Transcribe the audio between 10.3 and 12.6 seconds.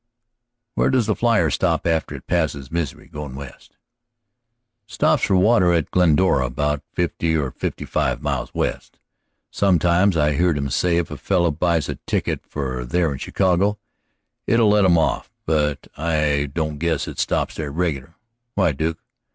heard 'em say if a feller buys a ticket